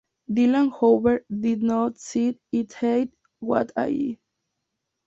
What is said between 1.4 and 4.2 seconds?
not see it that way at all.